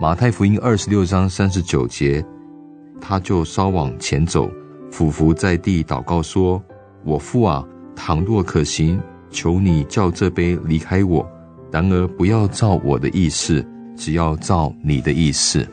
[0.00, 2.24] 马太福音二十六章三十九节，
[3.00, 4.48] 他就稍往前走，
[4.92, 6.62] 俯伏在地祷告说
[7.02, 7.66] ：“我父啊，
[7.96, 11.28] 倘若可行，求你叫这杯离开我。
[11.72, 13.66] 然而不要照我的意思，
[13.96, 15.66] 只要照你的意思。”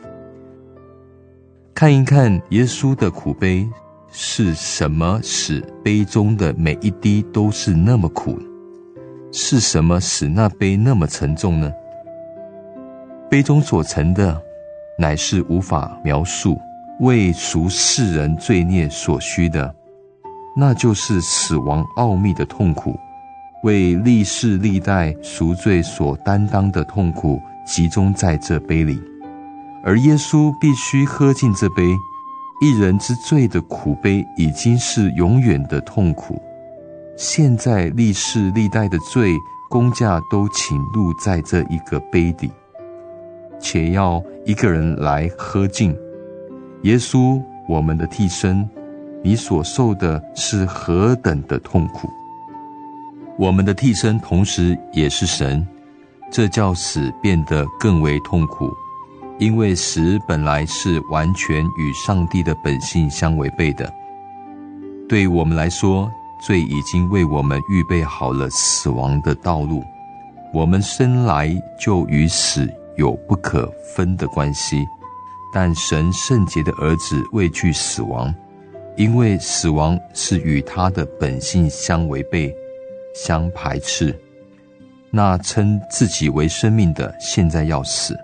[1.72, 3.68] 看一看耶稣的苦悲
[4.10, 8.36] 是什么使杯中的每一滴都是那么苦？
[9.30, 11.70] 是什么使那杯那么沉重呢？
[13.28, 14.40] 杯中所盛的，
[14.98, 16.56] 乃是无法描述、
[17.00, 19.74] 为赎世人罪孽所需的，
[20.56, 22.96] 那就是死亡奥秘的痛苦，
[23.64, 28.96] 为历世历代赎罪所担当的痛苦，集中在这杯里。
[29.84, 31.82] 而耶稣必须喝尽这杯，
[32.60, 36.40] 一人之罪的苦杯，已经是永远的痛苦。
[37.16, 39.32] 现在历世历代的罪
[39.68, 42.50] 公价都倾入在这一个杯底，
[43.66, 45.92] 且要一个人来喝尽。
[46.82, 48.68] 耶稣，我们的替身，
[49.24, 52.08] 你所受的是何等的痛苦？
[53.36, 55.66] 我们的替身同时也是神，
[56.30, 58.70] 这叫死变得更为痛苦。
[59.40, 63.92] 因为死本来是完全与上帝的本性相违背的，
[65.08, 66.08] 对我们来说，
[66.40, 69.82] 罪已经为我们预备好了死亡的道路。
[70.54, 74.86] 我们生来就与死有不可分的关系，
[75.52, 78.34] 但神圣洁的儿子畏惧死亡，
[78.96, 82.54] 因为死亡是与他的本性相违背、
[83.14, 84.18] 相排斥。
[85.10, 88.18] 那称自己为生命的，现在要死。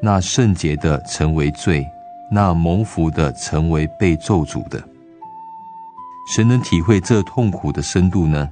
[0.00, 1.84] 那圣洁的成为罪，
[2.30, 4.80] 那蒙福的成为被咒诅的。
[6.32, 8.48] 谁能体会这痛苦的深度呢？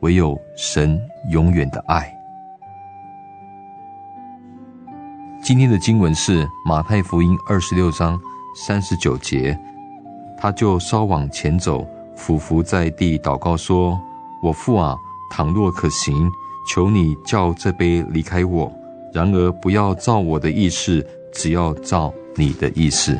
[0.00, 2.12] 唯有神永远的爱。
[5.48, 8.20] 今天的经文是马太福音二十六章
[8.54, 9.58] 三十九节，
[10.36, 13.98] 他就稍往前走，俯伏在地祷告说
[14.44, 14.94] ：“我父啊，
[15.30, 16.30] 倘若可行，
[16.70, 18.70] 求你叫这杯离开我。”
[19.10, 23.18] 然而，不要照我的意思，只要照你的意思。